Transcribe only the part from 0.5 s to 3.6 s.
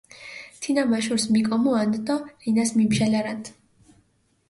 თინა მა შურს მიკომუანდჷ დო რინას მიბჟალარანდჷ.